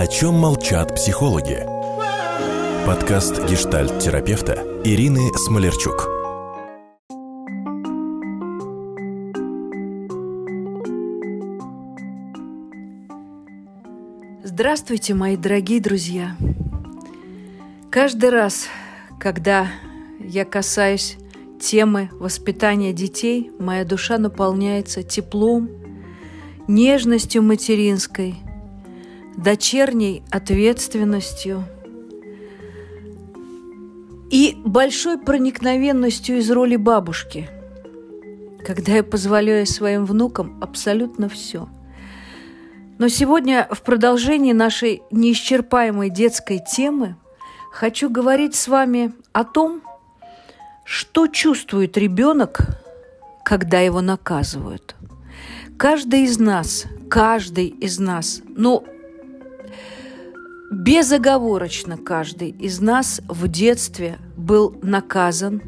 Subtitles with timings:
[0.00, 1.66] О чем молчат психологи?
[2.86, 6.06] Подкаст гештальт-терапевта Ирины Смолерчук.
[14.44, 16.36] Здравствуйте, мои дорогие друзья!
[17.90, 18.68] Каждый раз,
[19.18, 19.66] когда
[20.20, 21.16] я касаюсь
[21.60, 25.68] темы воспитания детей, моя душа наполняется теплом,
[26.68, 28.36] нежностью материнской,
[29.38, 31.64] дочерней ответственностью
[34.30, 37.48] и большой проникновенностью из роли бабушки,
[38.66, 41.68] когда я позволяю своим внукам абсолютно все.
[42.98, 47.14] Но сегодня в продолжении нашей неисчерпаемой детской темы
[47.70, 49.82] хочу говорить с вами о том,
[50.84, 52.58] что чувствует ребенок,
[53.44, 54.96] когда его наказывают?
[55.76, 58.84] Каждый из нас, каждый из нас, ну,
[60.70, 65.62] безоговорочно каждый из нас в детстве был наказан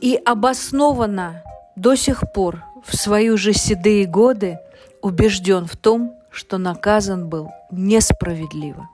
[0.00, 1.42] и обоснованно
[1.76, 4.58] до сих пор в свои уже седые годы
[5.00, 8.88] убежден в том, что наказан был несправедливо.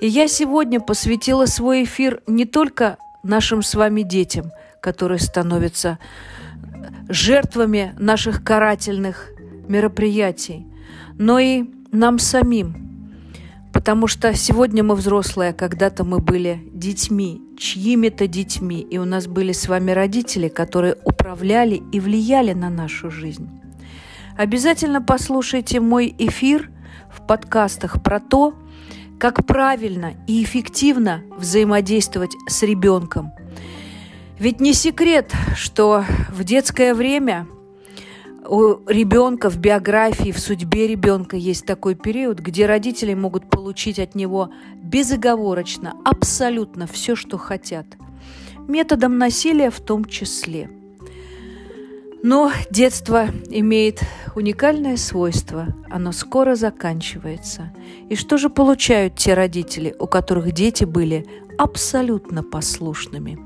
[0.00, 5.98] И я сегодня посвятила свой эфир не только нашим с вами детям– которые становятся
[7.08, 9.30] жертвами наших карательных
[9.68, 10.66] мероприятий,
[11.18, 12.87] но и нам самим.
[13.78, 19.28] Потому что сегодня мы взрослые, а когда-то мы были детьми, чьими-то детьми, и у нас
[19.28, 23.48] были с вами родители, которые управляли и влияли на нашу жизнь.
[24.36, 26.72] Обязательно послушайте мой эфир
[27.08, 28.52] в подкастах про то,
[29.16, 33.30] как правильно и эффективно взаимодействовать с ребенком–
[34.38, 37.48] ведь не секрет, что в детское время
[38.48, 44.14] у ребенка в биографии, в судьбе ребенка есть такой период, где родители могут получить от
[44.14, 47.86] него безоговорочно абсолютно все, что хотят.
[48.66, 50.70] Методом насилия в том числе.
[52.22, 54.00] Но детство имеет
[54.34, 55.68] уникальное свойство.
[55.88, 57.72] Оно скоро заканчивается.
[58.08, 61.26] И что же получают те родители, у которых дети были
[61.58, 63.38] абсолютно послушными?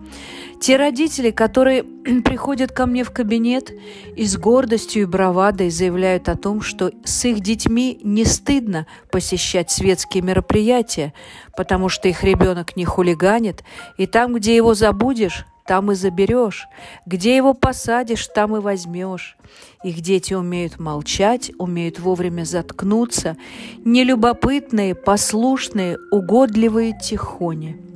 [0.62, 1.82] Те родители, которые
[2.24, 3.72] приходят ко мне в кабинет
[4.14, 9.72] и с гордостью и бравадой заявляют о том, что с их детьми не стыдно посещать
[9.72, 11.14] светские мероприятия,
[11.56, 13.64] потому что их ребенок не хулиганит,
[13.98, 16.68] и там, где его забудешь, там и заберешь.
[17.06, 19.36] Где его посадишь, там и возьмешь.
[19.82, 23.36] Их дети умеют молчать, умеют вовремя заткнуться,
[23.84, 27.91] нелюбопытные, послушные, угодливые тихони.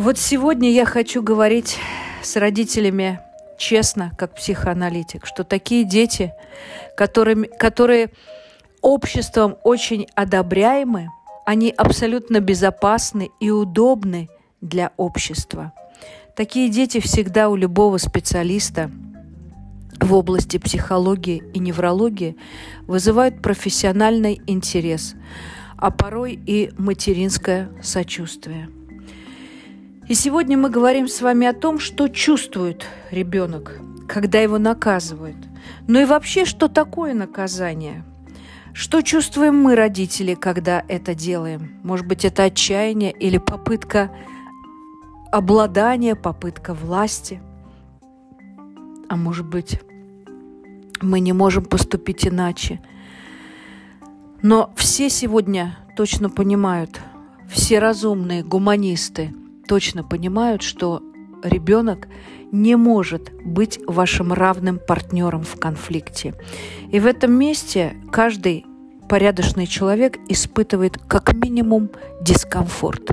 [0.00, 1.76] Вот сегодня я хочу говорить
[2.22, 3.20] с родителями
[3.58, 6.32] честно, как психоаналитик, что такие дети,
[6.96, 8.08] которыми, которые
[8.80, 11.10] обществом очень одобряемы,
[11.44, 14.30] они абсолютно безопасны и удобны
[14.62, 15.74] для общества.
[16.34, 18.90] Такие дети всегда у любого специалиста
[20.00, 22.38] в области психологии и неврологии
[22.86, 25.14] вызывают профессиональный интерес,
[25.76, 28.70] а порой и материнское сочувствие–
[30.10, 33.78] и сегодня мы говорим с вами о том, что чувствует ребенок,
[34.08, 35.36] когда его наказывают.
[35.86, 38.02] Ну и вообще, что такое наказание?
[38.72, 41.78] Что чувствуем мы, родители, когда это делаем?
[41.84, 44.10] Может быть, это отчаяние или попытка
[45.30, 47.40] обладания, попытка власти?
[49.08, 49.80] А может быть,
[51.00, 52.80] мы не можем поступить иначе.
[54.42, 57.00] Но все сегодня точно понимают,
[57.48, 59.32] все разумные гуманисты,
[59.70, 61.00] точно понимают, что
[61.44, 62.08] ребенок
[62.50, 66.34] не может быть вашим равным партнером в конфликте.
[66.90, 68.66] И в этом месте каждый
[69.08, 71.88] порядочный человек испытывает как минимум
[72.20, 73.12] дискомфорт.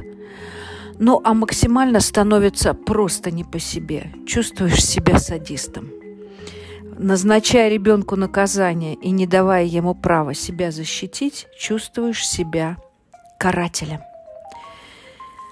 [0.98, 4.12] Ну а максимально становится просто не по себе.
[4.26, 5.92] Чувствуешь себя садистом.
[6.98, 12.78] Назначая ребенку наказание и не давая ему права себя защитить, чувствуешь себя
[13.40, 14.00] карателем.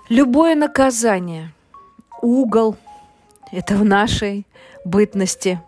[0.10, 1.52] Любое наказание,
[2.22, 2.75] угол,
[3.52, 4.46] это в нашей
[4.86, 5.60] бытности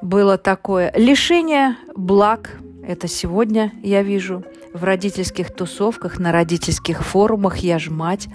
[0.00, 0.90] было такое.
[0.96, 4.42] Лишение благ, это сегодня я вижу
[4.72, 8.26] в родительских тусовках, на родительских форумах, я ж мать.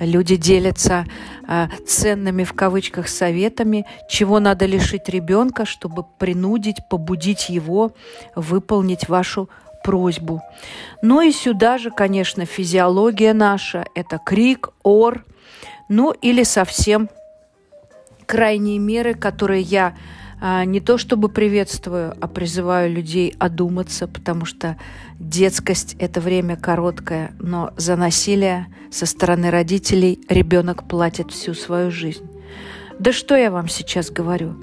[0.00, 1.06] Люди делятся
[1.46, 7.92] э, ценными в кавычках советами, чего надо лишить ребенка, чтобы принудить, побудить его
[8.34, 9.48] выполнить вашу
[9.84, 10.42] просьбу.
[11.02, 15.24] Ну и сюда же, конечно, физиология наша– это крик, ор,
[15.88, 17.08] ну или совсем
[18.26, 19.94] крайние меры, которые я
[20.40, 24.76] а, не то чтобы приветствую, а призываю людей одуматься, потому что
[25.20, 32.28] детскость– это время короткое, но за насилие со стороны родителей ребенок платит всю свою жизнь.
[32.98, 34.54] Да что я вам сейчас говорю?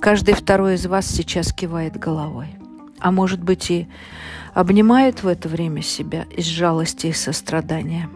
[0.00, 2.48] Каждый второй из вас сейчас кивает головой.
[2.98, 3.88] А может быть и
[4.56, 8.08] обнимает в это время себя из жалости и сострадания.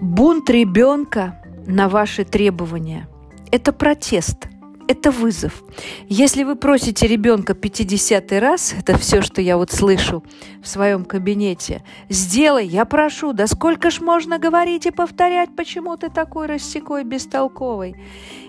[0.00, 3.08] Бунт ребенка на ваши требования–
[3.52, 4.48] это протест–
[4.88, 5.62] это вызов.
[6.08, 10.24] Если вы просите ребенка 50 раз, это все, что я вот слышу
[10.62, 16.10] в своем кабинете, сделай, я прошу, да сколько ж можно говорить и повторять, почему ты
[16.10, 17.96] такой рассекой бестолковый.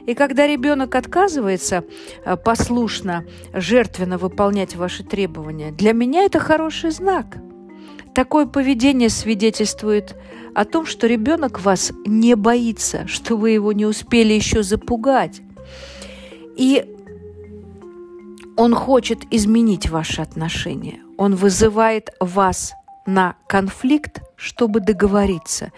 [0.05, 1.83] И когда ребенок отказывается
[2.25, 7.37] э, послушно, жертвенно выполнять ваши требования, для меня это хороший знак.
[8.13, 10.15] Такое поведение свидетельствует
[10.53, 15.41] о том, что ребенок вас не боится, что вы его не успели еще запугать.
[16.55, 16.95] И
[18.57, 21.01] он хочет изменить ваши отношения.
[21.17, 22.73] Он вызывает вас
[23.05, 25.71] на конфликт, чтобы договориться.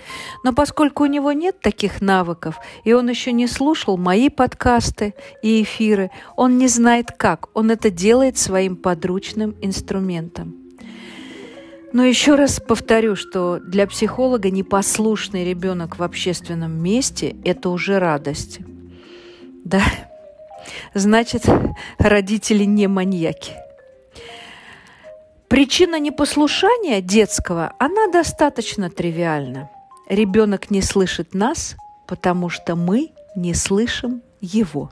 [0.44, 5.62] Но поскольку у него нет таких навыков, и он еще не слушал мои подкасты и
[5.63, 7.50] эфиры, он не знает как.
[7.53, 10.56] Он это делает своим подручным инструментом.
[11.94, 18.59] Но еще раз повторю, что для психолога непослушный ребенок в общественном месте– это уже радость.
[19.63, 19.81] Да,
[20.94, 21.46] значит,
[21.98, 23.54] родители не маньяки.
[25.48, 29.69] Причина непослушания детского, она достаточно тривиальна.
[30.10, 31.75] Ребенок не слышит нас,
[32.08, 34.92] потому что мы не слышим его.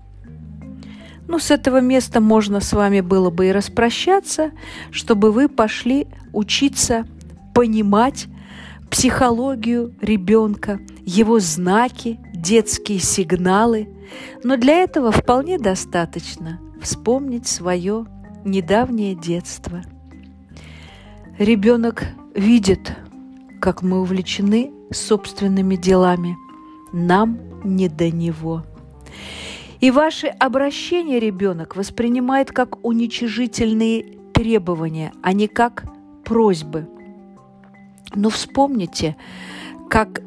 [1.28, 4.52] Ну, с этого места можно с вами было бы и распрощаться,
[4.92, 7.06] чтобы вы пошли учиться
[7.54, 8.28] понимать
[8.92, 13.90] психологию ребенка, его знаки, детские сигналы.
[14.44, 18.06] Но для этого вполне достаточно вспомнить свое
[18.44, 19.82] недавнее детство.
[21.40, 22.04] Ребенок
[22.36, 22.94] видит,
[23.60, 26.38] как мы увлечены собственными делами.
[26.94, 28.64] Нам не до него.
[29.82, 35.86] И ваши обращения ребенок воспринимает как уничижительные требования, а не как
[36.24, 36.88] просьбы.
[38.14, 39.16] Но вспомните,
[39.90, 40.22] как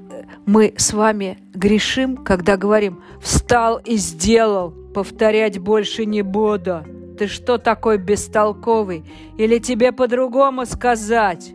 [0.46, 6.84] мы с вами грешим, когда говорим «встал и сделал, повторять больше не буду».
[7.18, 9.04] Ты что такой бестолковый?
[9.38, 11.52] Или тебе по-другому сказать?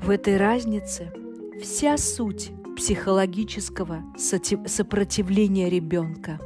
[0.00, 1.12] В этой разнице
[1.60, 6.38] вся суть психологического сопротивления ребенка.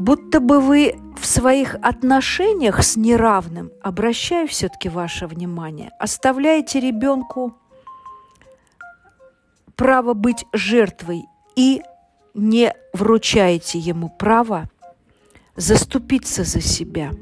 [0.00, 7.54] Будто бы вы в своих отношениях с неравным, обращаю все-таки ваше внимание, оставляете ребенку
[9.76, 11.24] право быть жертвой
[11.56, 11.82] и
[12.34, 14.68] не вручаете ему право
[15.56, 17.12] заступиться за себя.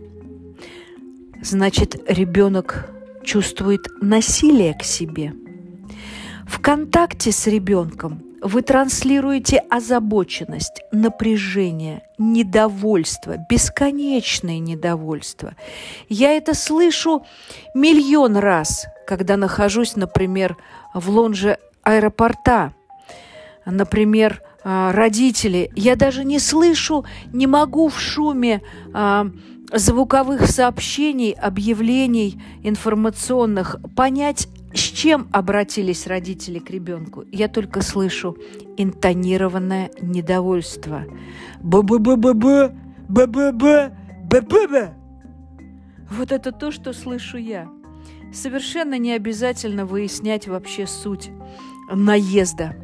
[1.42, 2.90] Значит, ребенок
[3.24, 5.34] чувствует насилие к себе.
[6.46, 15.54] В контакте с ребенком вы транслируете озабоченность, напряжение, недовольство, бесконечное недовольство.
[16.08, 17.24] Я это слышу
[17.74, 20.56] миллион раз, когда нахожусь, например,
[20.92, 22.74] в лонже аэропорта,
[23.64, 25.70] например, а, родители.
[25.74, 28.62] Я даже не слышу, не могу в шуме
[28.92, 29.26] а,
[29.72, 37.24] звуковых сообщений, объявлений информационных понять, с чем обратились родители к ребенку.
[37.32, 38.36] Я только слышу
[38.76, 41.04] интонированное недовольство.
[41.60, 42.72] Б-б-б-б-б,
[43.08, 43.92] б-б-б,
[44.24, 44.94] б-б-б.
[46.10, 47.68] Вот это то, что слышу я.
[48.32, 51.30] Совершенно не обязательно выяснять вообще суть
[51.94, 52.74] наезда.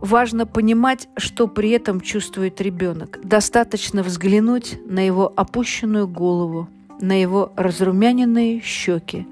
[0.00, 3.18] Важно понимать, что при этом чувствует ребенок.
[3.22, 6.68] Достаточно взглянуть на его опущенную голову,
[7.00, 9.26] на его разрумяненные щеки,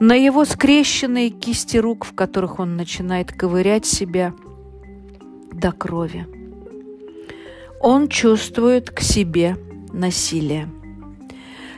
[0.00, 4.34] на его скрещенные кисти рук, в которых он начинает ковырять себя
[5.52, 6.26] до крови.
[7.80, 9.56] Он чувствует к себе
[9.92, 10.68] насилие.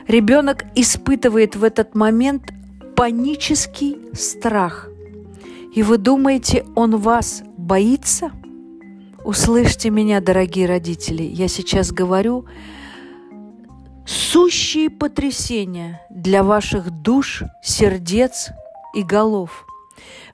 [0.07, 2.51] Ребенок испытывает в этот момент
[2.95, 4.86] панический страх–
[5.77, 8.31] и вы думаете, он вас боится?
[9.23, 12.47] Услышьте меня, дорогие родители, я сейчас говорю
[14.03, 18.49] сущие потрясения для ваших душ, сердец
[18.95, 19.67] и голов.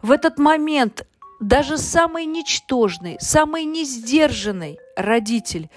[0.01, 1.05] В этот момент
[1.41, 5.69] даже самый ничтожный, самый несдержанный родитель,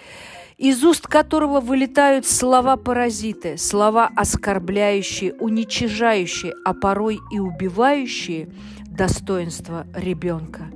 [0.58, 8.48] из уст которого вылетают слова-паразиты, слова оскорбляющие, уничижающие, а порой и убивающие–
[8.96, 10.66] достоинство ребенка.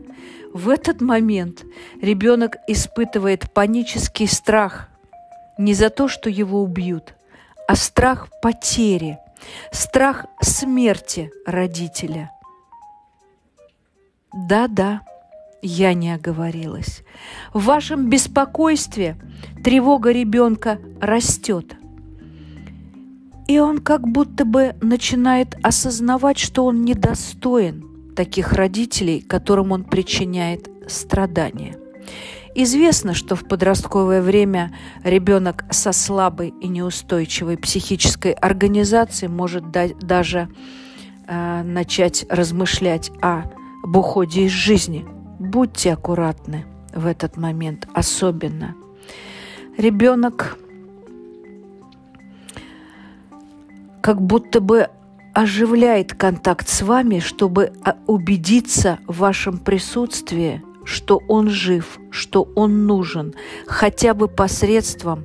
[0.53, 1.65] В этот момент
[2.01, 4.89] ребенок испытывает панический страх
[5.59, 7.15] не за то, что его убьют,
[7.69, 9.19] а страх потери,
[9.73, 12.31] страх смерти родителя.
[14.33, 15.03] Да-да,
[15.63, 17.03] я не оговорилась.
[17.53, 19.17] В вашем беспокойстве
[19.63, 21.77] тревога ребенка растет.
[23.49, 30.69] И он как будто бы начинает осознавать, что он недостоин таких родителей, которым он причиняет
[30.89, 31.77] страдания.
[32.55, 34.73] Известно, что в подростковое время
[35.05, 40.49] ребенок со слабой и неустойчивой психической организацией может да- даже
[41.29, 45.07] э, начать размышлять об уходе из жизни.
[45.39, 48.75] Будьте аккуратны в этот момент особенно.
[49.79, 50.59] Ребенок
[54.03, 54.89] как будто бы
[55.41, 62.87] оживляет контакт с вами, чтобы а, убедиться в вашем присутствии, что он жив, что он
[62.87, 63.33] нужен,
[63.67, 65.25] хотя бы посредством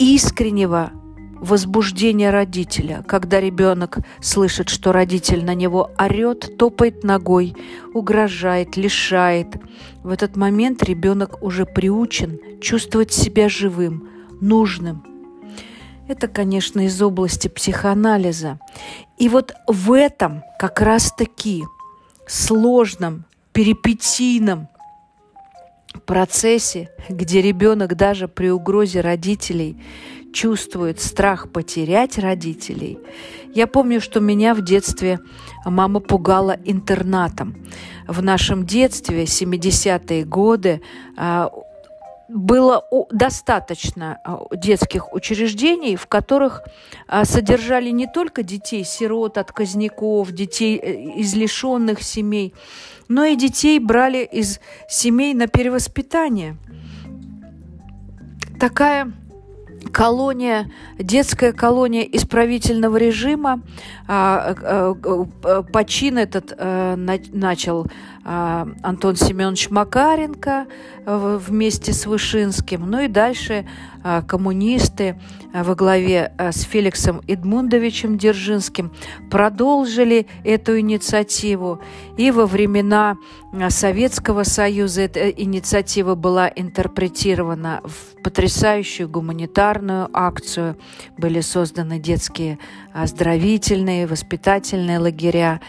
[0.00, 0.90] искреннего
[1.36, 7.54] возбуждения родителя, когда ребенок слышит, что родитель на него орет, топает ногой,
[7.94, 9.54] угрожает, лишает.
[10.02, 14.08] В этот момент ребенок уже приучен чувствовать себя живым,
[14.40, 15.04] нужным,
[16.08, 18.58] это, конечно, из области психоанализа.
[19.18, 21.64] И вот в этом как раз-таки
[22.26, 24.68] сложном, перипетийном
[26.06, 29.76] процессе, где ребенок даже при угрозе родителей
[30.32, 32.98] чувствует страх потерять родителей.
[33.54, 35.18] Я помню, что меня в детстве
[35.64, 37.66] мама пугала интернатом.
[38.06, 40.80] В нашем детстве, 70-е годы,
[41.16, 41.50] а,
[42.28, 46.62] было достаточно а, детских учреждений, в которых
[47.06, 52.54] а, содержали не только детей сирот, отказников, детей э, из лишенных семей,
[53.08, 56.56] но и детей брали из семей на перевоспитание.
[58.60, 59.12] Такая
[59.92, 63.60] колония, детская колония исправительного режима.
[64.06, 64.94] А,
[65.72, 66.96] почин этот э,
[67.32, 67.86] начал
[68.24, 70.66] Антон Семенович Макаренко
[71.06, 72.90] вместе с Вышинским.
[72.90, 73.64] Ну и дальше
[73.97, 75.18] а, коммунисты
[75.52, 78.92] а, во главе а, с Феликсом Эдмундовичем Держинским
[79.30, 81.80] продолжили эту инициативу.
[82.16, 83.16] И во времена
[83.68, 90.76] Советского Союза эта инициатива была интерпретирована в потрясающую гуманитарную акцию.
[91.16, 92.58] Были созданы детские
[92.92, 95.60] оздоровительные, воспитательные лагеря,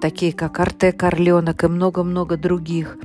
[0.00, 2.98] такие как Артек Орленок и много-много других.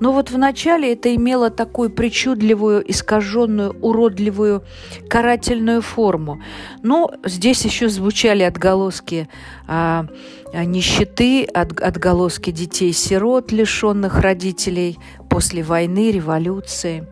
[0.00, 4.62] Но вот вначале это имело такую причудливую, искаженную, уродливую
[5.08, 6.40] карательную форму.
[6.82, 9.28] Но здесь еще звучали отголоски
[9.66, 10.06] а,
[10.52, 17.06] нищеты, от, отголоски детей-сирот, лишенных родителей после войны, революции.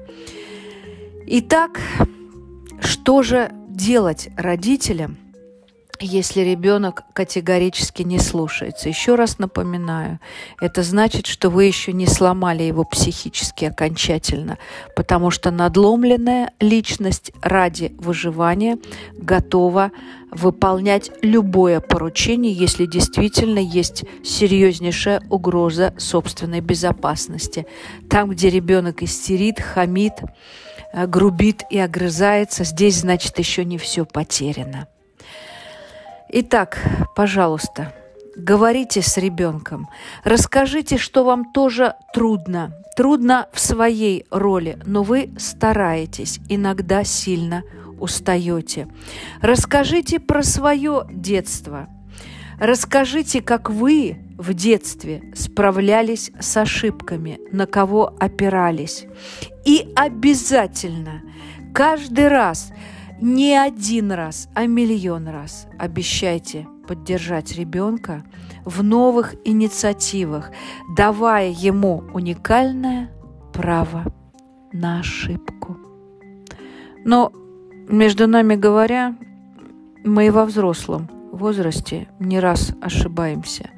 [1.26, 1.80] Итак,
[2.80, 5.16] что же делать родителям,
[6.06, 8.88] если ребенок категорически не слушается.
[8.88, 10.18] Еще раз напоминаю,
[10.60, 14.58] это значит, что вы еще не сломали его психически окончательно,
[14.96, 18.78] потому что надломленная личность ради выживания
[19.14, 19.92] готова
[20.30, 27.66] выполнять любое поручение, если действительно есть серьезнейшая угроза собственной безопасности.
[28.08, 30.14] Там, где ребенок истерит, хамит,
[30.92, 34.88] э, грубит и огрызается, здесь, значит, еще не все потеряно.
[36.34, 36.78] Итак,
[37.14, 37.92] пожалуйста,
[38.36, 39.90] говорите с ребенком,
[40.24, 42.72] расскажите, что вам тоже трудно.
[42.96, 47.64] Трудно в своей роли, но вы стараетесь, иногда сильно
[48.00, 48.88] устаете.
[49.42, 51.88] Расскажите про свое детство.
[52.58, 59.04] Расскажите, как вы в детстве справлялись с ошибками, на кого опирались.
[59.66, 61.20] И обязательно
[61.74, 62.72] каждый раз–
[63.22, 68.24] не один раз, а миллион раз обещайте поддержать ребенка
[68.64, 70.50] в новых инициативах,
[70.96, 73.10] давая ему уникальное
[73.52, 74.04] право
[74.72, 75.76] на ошибку.
[77.04, 77.32] Но,
[77.88, 79.16] между нами говоря,
[80.04, 83.70] мы и во взрослом возрасте не раз ошибаемся.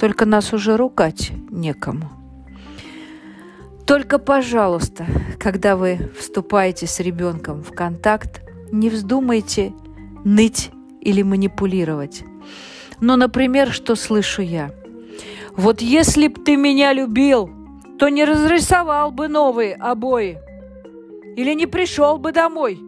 [0.00, 2.10] Только нас уже ругать некому.
[3.86, 5.06] Только, пожалуйста,
[5.38, 9.72] когда вы вступаете с ребенком в контакт, не вздумайте
[10.24, 10.70] ныть
[11.00, 12.22] или манипулировать.
[13.00, 14.72] Но, например, что слышу я?
[15.56, 17.50] Вот если б ты меня любил,
[17.98, 20.38] то не разрисовал бы новые обои.
[21.36, 22.80] Или не пришел бы домой,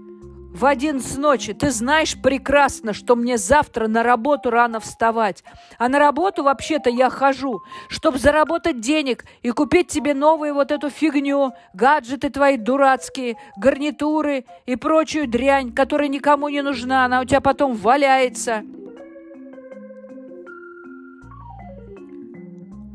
[0.52, 1.52] в одиннадцать ночи.
[1.52, 5.44] Ты знаешь прекрасно, что мне завтра на работу рано вставать.
[5.78, 10.90] А на работу вообще-то я хожу, чтобы заработать денег и купить тебе новую вот эту
[10.90, 17.04] фигню, гаджеты твои дурацкие, гарнитуры и прочую дрянь, которая никому не нужна.
[17.04, 18.62] Она у тебя потом валяется.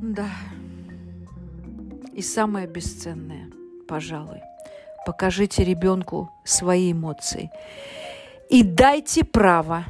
[0.01, 0.29] Да.
[2.13, 3.49] И самое бесценное,
[3.87, 4.41] пожалуй–
[5.05, 7.51] Покажите ребенку свои эмоции.
[8.49, 9.85] И дайте право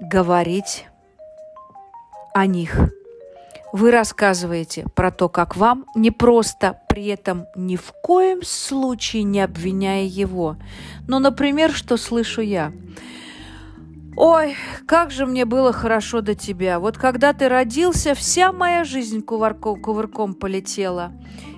[0.00, 0.86] говорить
[2.34, 2.78] о них.
[3.72, 10.04] Вы рассказываете про то, как вам непросто, при этом ни в коем случае не обвиняя
[10.04, 10.56] его.
[11.06, 12.72] Ну, например, что слышу я.
[14.16, 14.56] Ой,
[14.86, 16.80] как же мне было хорошо до тебя.
[16.80, 21.12] Вот когда ты родился, вся моя жизнь кувырком, кувырком полетела.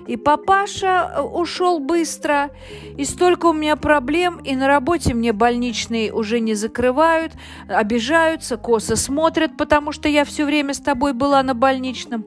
[0.09, 2.49] И папаша э, ушел быстро,
[2.97, 7.33] и столько у меня проблем, и на работе мне больничные уже не закрывают,
[7.67, 12.25] обижаются, косо смотрят, потому что я все время с тобой была на больничном.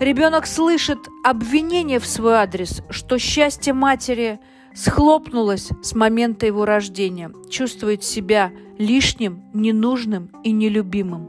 [0.00, 4.40] Ребенок слышит обвинение в свой адрес, что счастье матери
[4.74, 11.28] схлопнулось с момента его рождения, чувствует себя лишним, ненужным и нелюбимым.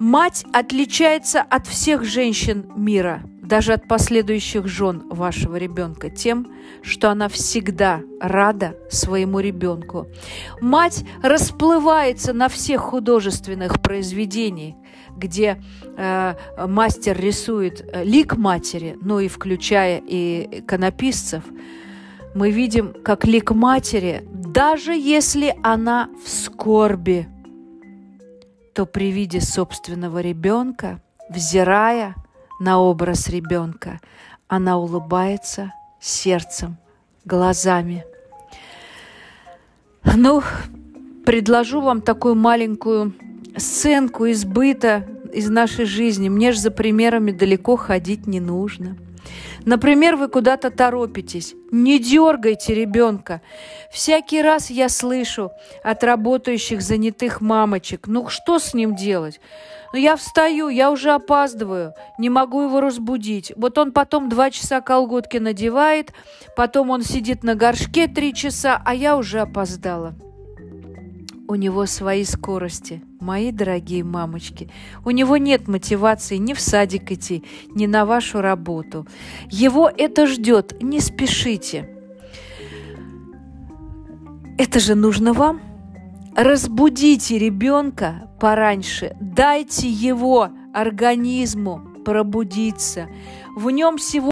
[0.00, 6.46] Мать отличается от всех женщин мира, даже от последующих жен вашего ребенка, тем,
[6.82, 10.06] что она всегда рада своему ребенку.
[10.60, 14.76] Мать расплывается на всех художественных произведениях,
[15.16, 15.62] где
[15.96, 16.34] э,
[16.66, 21.42] мастер рисует э, лик матери, ну и включая и иконописцев,
[22.34, 27.26] мы видим, как лик матери, даже если она в скорби–
[28.78, 32.14] то при виде собственного ребенка, взирая
[32.60, 34.00] на образ ребенка,
[34.46, 36.76] она улыбается сердцем,
[37.24, 38.04] глазами.
[40.16, 40.42] Ну,
[41.24, 43.14] предложу вам такую маленькую
[43.56, 46.28] сценку из быта, из нашей жизни.
[46.28, 48.96] Мне же за примерами далеко ходить не нужно–
[49.68, 51.54] Например, вы куда-то торопитесь.
[51.70, 53.42] Не дергайте ребенка.
[53.92, 55.50] Всякий раз я слышу
[55.84, 59.42] от работающих занятых мамочек, ну что с ним делать?
[59.92, 63.52] Ну, я встаю, я уже опаздываю, не могу его разбудить.
[63.56, 66.14] Вот он потом два часа колготки надевает,
[66.56, 70.14] потом он сидит на горшке три часа, а я уже опоздала.
[71.46, 74.70] У него свои скорости, мои дорогие мамочки.
[75.04, 79.06] У него нет мотивации ни в садик идти, ни на вашу работу.
[79.50, 81.88] Его это ждет, не спешите.
[84.58, 85.60] Это же нужно вам.
[86.36, 93.08] Разбудите ребенка пораньше, дайте его организму пробудиться.
[93.56, 94.30] В нем всего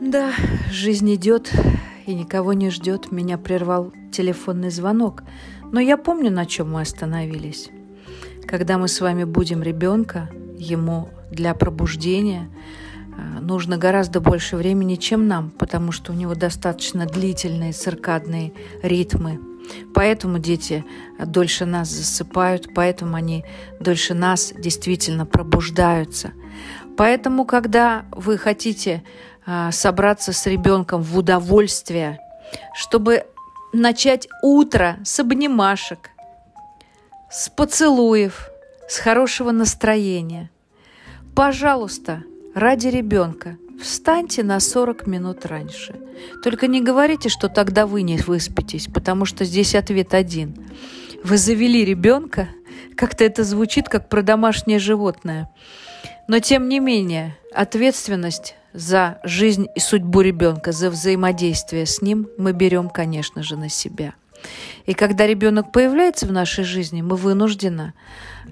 [0.00, 0.32] Да,
[0.70, 1.52] жизнь идет
[2.06, 3.10] и никого не ждет.
[3.10, 5.24] Меня прервал телефонный звонок.
[5.72, 7.68] Но я помню, на чем мы остановились.
[8.46, 12.48] Когда мы с вами будем ребенка, ему для пробуждения
[13.16, 18.52] а, нужно гораздо больше времени, чем нам, потому что у него достаточно длительные циркадные
[18.84, 19.40] ритмы.
[19.94, 20.84] Поэтому дети
[21.18, 23.44] дольше нас засыпают, поэтому они
[23.80, 26.32] дольше нас действительно пробуждаются.
[26.96, 29.04] Поэтому, когда вы хотите
[29.70, 32.18] собраться с ребенком в удовольствие,
[32.74, 33.24] чтобы
[33.72, 36.10] начать утро с обнимашек,
[37.30, 38.50] с поцелуев,
[38.88, 40.50] с хорошего настроения.
[41.34, 45.94] Пожалуйста, ради ребенка встаньте на 40 минут раньше.
[46.42, 50.68] Только не говорите, что тогда вы не выспитесь, потому что здесь ответ один.
[51.22, 52.48] Вы завели ребенка,
[52.96, 55.48] как-то это звучит как про домашнее животное.
[56.26, 62.52] Но тем не менее, ответственность за жизнь и судьбу ребенка, за взаимодействие с ним мы
[62.52, 64.14] берем, конечно же, на себя.
[64.86, 67.92] И когда ребенок появляется в нашей жизни, мы вынуждены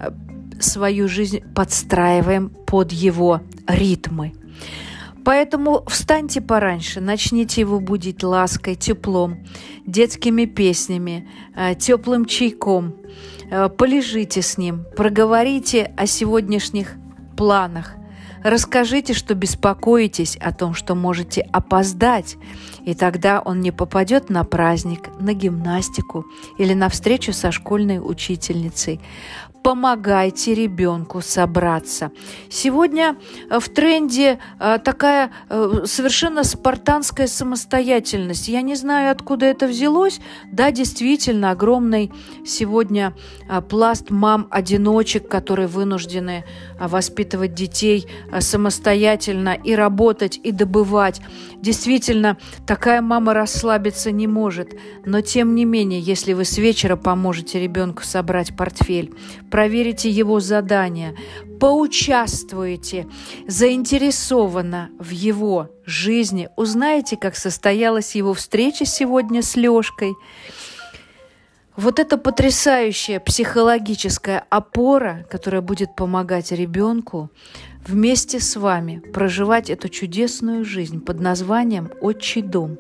[0.00, 0.10] э,
[0.58, 4.34] свою жизнь подстраиваем под его ритмы.
[5.24, 9.46] Поэтому встаньте пораньше, начните его будить лаской, теплом,
[9.86, 12.96] детскими песнями, э, теплым чайком.
[13.48, 16.94] Э, полежите с ним, проговорите о сегодняшних
[17.36, 17.94] планах–
[18.42, 22.36] Расскажите, что беспокоитесь о том, что можете опоздать,
[22.86, 26.24] и тогда он не попадет на праздник, на гимнастику
[26.56, 29.00] или на встречу со школьной учительницей.
[29.66, 32.12] помогайте ребенку собраться.
[32.48, 33.16] Сегодня
[33.50, 38.46] э, в тренде э, такая э, совершенно спартанская самостоятельность.
[38.46, 40.20] Я не знаю, откуда это взялось.
[40.52, 42.12] Да, действительно, огромный
[42.44, 43.12] сегодня
[43.68, 46.44] пласт мам-одиночек, которые вынуждены
[46.78, 48.06] воспитывать детей
[48.38, 51.20] самостоятельно и работать, и добывать.
[51.56, 52.36] Действительно,
[52.76, 54.74] такая мама расслабиться не может.
[55.06, 59.14] Но тем не менее, если вы с вечера поможете ребенку собрать портфель,
[59.50, 61.16] проверите его задания,
[61.58, 63.06] поучаствуете
[63.48, 70.12] заинтересованно в его жизни, узнаете, как состоялась его встреча сегодня с Лешкой.
[71.76, 77.30] Вот эта потрясающая психологическая опора, которая будет помогать ребенку
[77.86, 82.78] вместе с вами проживать эту чудесную жизнь под названием «Отчий дом».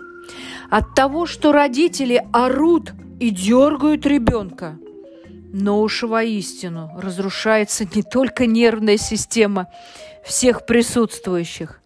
[0.70, 4.78] От того, что родители орут и дергают ребенка–
[5.58, 9.68] но уж воистину разрушается не только нервная система
[10.22, 11.80] всех присутствующих,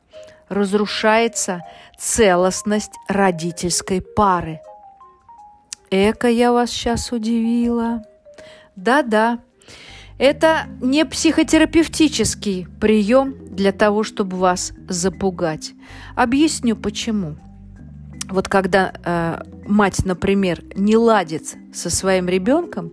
[0.48, 1.60] разрушается
[1.96, 4.60] целостность родительской пары.
[5.90, 8.02] Эка, я вас сейчас удивила.
[8.76, 9.40] Да-да,
[10.18, 15.72] это не психотерапевтический прием для того, чтобы вас запугать.
[16.14, 17.36] Объясню почему.
[18.28, 22.92] Вот когда э, мать, например, не ладит со своим ребенком,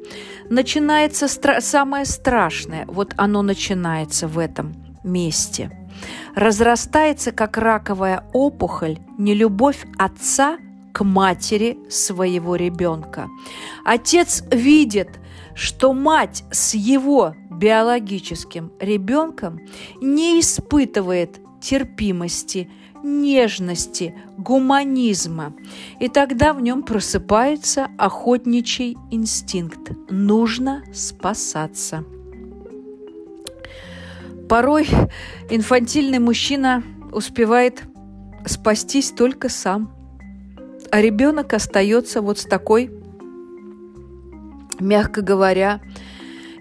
[0.50, 2.86] начинается стра- самое страшное.
[2.88, 5.72] Вот оно начинается в этом месте.
[6.36, 10.58] Разрастается, как раковая опухоль, нелюбовь отца
[10.98, 13.30] к матери своего ребенка.
[13.86, 15.20] Отец видит,
[15.54, 19.60] что мать с его биологическим ребенком
[20.02, 22.72] не испытывает терпимости,
[23.04, 25.54] нежности, гуманизма.
[26.00, 29.92] И тогда в нем просыпается охотничий инстинкт.
[30.10, 32.06] Нужно спасаться.
[34.50, 34.88] Порой
[35.52, 36.82] инфантильный мужчина
[37.12, 37.84] успевает
[38.48, 39.94] спастись только сам,
[40.92, 42.92] а ребенок остается вот с такой,
[44.80, 45.82] мягко говоря,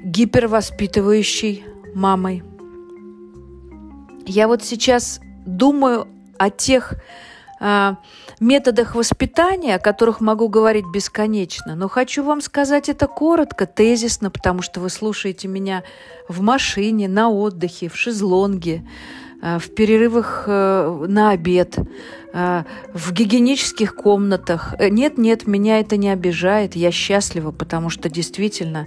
[0.05, 2.43] гипервоспитывающей мамой.
[4.27, 6.09] Я вот сейчас думаю
[6.39, 6.95] о тех
[7.61, 7.95] э,
[8.41, 14.63] методах воспитания, о которых могу говорить бесконечно, но хочу вам сказать это коротко, тезисно, потому
[14.63, 15.83] что вы слушаете меня
[16.29, 18.87] в машине, на отдыхе, в шезлонге,
[19.43, 21.77] в перерывах э, на обед,
[22.33, 24.75] э, в гигиенических комнатах.
[24.79, 28.87] Нет, нет, меня это не обижает, я счастлива, потому что действительно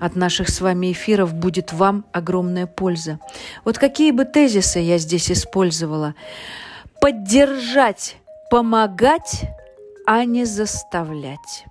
[0.00, 3.18] от наших с вами эфиров будет вам огромная польза.
[3.64, 6.14] Вот какие бы тезисы я здесь использовала–
[7.00, 8.16] поддержать,
[8.50, 9.42] помогать,
[10.06, 11.64] а не заставлять.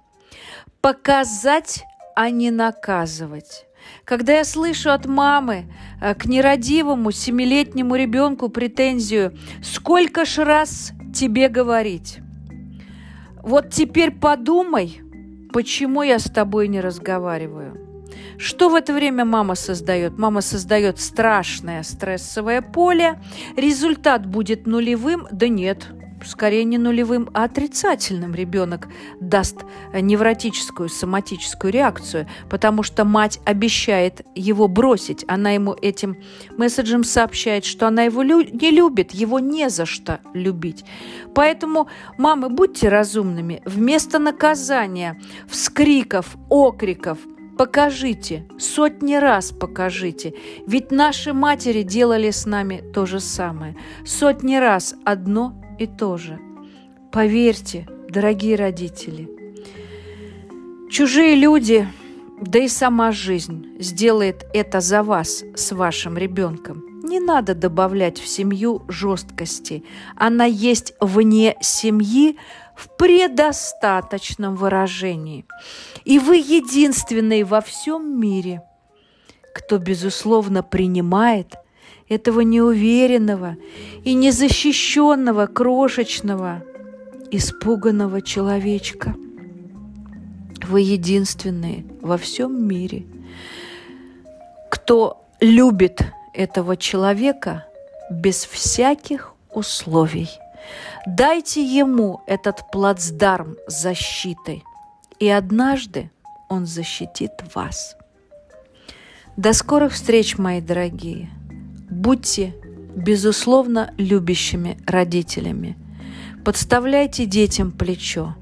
[0.82, 1.84] Показать,
[2.16, 3.67] а не наказывать.
[4.08, 5.66] Когда я слышу от мамы
[6.00, 12.20] э, к нерадивому семилетнему ребенку претензию «Сколько ж раз тебе говорить?»
[13.44, 15.02] Вот теперь подумай,
[15.52, 17.78] почему я с тобой не разговариваю.
[18.38, 20.18] Что в это время мама создает?
[20.18, 23.20] Мама создает страшное стрессовое поле.
[23.58, 25.28] Результат будет нулевым?
[25.32, 25.86] Да нет,
[26.26, 28.88] скорее не нулевым, а отрицательным ребенок
[29.20, 29.58] даст
[29.94, 35.26] невротическую, соматическую реакцию, потому что мать обещает его бросить.
[35.28, 36.18] Она ему этим
[36.58, 40.86] месседжем сообщает, что она его лю- не любит, его не за что любить.
[41.34, 43.62] Поэтому, мамы, будьте разумными.
[43.66, 47.20] Вместо наказания, вскриков, окриков–
[47.58, 50.36] Покажите, сотни раз покажите.
[50.68, 53.76] Ведь наши матери делали с нами то же самое.
[54.06, 56.40] Сотни раз одно и то же.
[57.12, 59.30] Поверьте, дорогие родители,
[60.90, 61.88] чужие люди,
[62.42, 66.84] да и сама жизнь сделает это за вас с вашим ребенком.
[67.04, 69.84] Не надо добавлять в семью жесткости.
[70.16, 72.38] Она есть вне семьи,
[72.78, 75.46] в предостаточном выражении.
[76.06, 78.62] И вы единственный во всем мире,
[79.54, 81.56] кто, безусловно, принимает
[82.10, 83.58] этого неуверенного
[84.04, 86.64] и незащищенного крошечного,
[87.32, 89.16] испуганного человечка.
[90.68, 93.06] Вы единственные во всем мире,
[94.70, 96.02] кто любит
[96.34, 97.66] этого человека
[98.10, 100.30] без всяких условий–
[101.06, 104.64] Дайте ему этот плацдарм защиты,
[105.20, 106.12] и однажды
[106.50, 107.96] он защитит вас.
[109.36, 111.30] До скорых встреч, мои дорогие.
[111.90, 112.54] Будьте,
[112.96, 115.78] безусловно, любящими родителями.
[116.44, 118.36] Подставляйте детям плечо.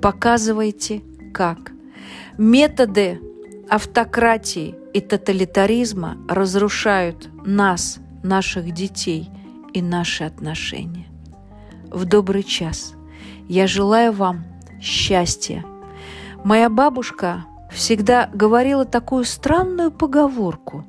[0.00, 1.02] Показывайте,
[1.32, 1.72] как.
[2.38, 3.20] Методы
[3.68, 9.28] автократии и тоталитаризма разрушают нас, наших детей
[9.72, 11.06] и наши отношения.
[11.90, 12.94] В добрый час
[13.48, 14.44] я желаю вам
[14.80, 15.64] счастья.
[16.44, 20.84] Моя бабушка всегда говорила такую странную поговорку.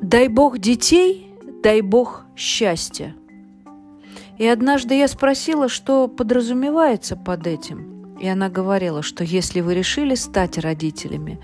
[0.00, 3.14] «Дай Бог детей, дай Бог счастья».
[4.38, 8.16] И однажды я спросила, что подразумевается под этим.
[8.20, 11.40] И она говорила, что если вы решили стать родителями,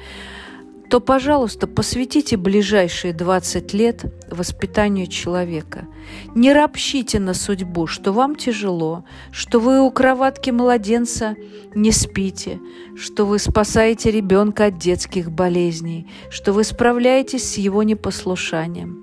[0.95, 5.89] то, пожалуйста, посвятите ближайшие 20 лет воспитанию человека.
[6.37, 11.35] Не ропщите на судьбу, что вам тяжело, что вы у кроватки младенца
[11.75, 12.61] не спите,
[12.97, 19.03] что вы спасаете ребенка от детских болезней, что вы справляетесь с его непослушанием.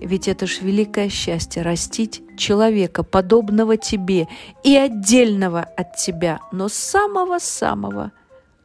[0.00, 4.26] Ведь это ж великое счастье– растить человека, подобного тебе
[4.64, 8.10] и отдельного от тебя, но самого-самого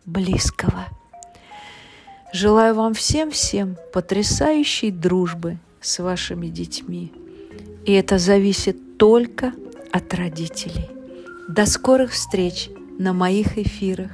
[0.07, 0.87] близкого.
[2.33, 7.13] Желаю вам всем-всем потрясающей дружбы с вашими детьми.
[7.85, 9.53] И это зависит только
[9.91, 10.89] от родителей.
[11.47, 14.11] До скорых встреч на моих эфирах.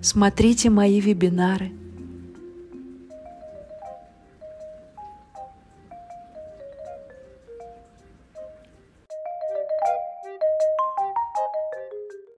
[0.00, 1.72] Смотрите мои вебинары–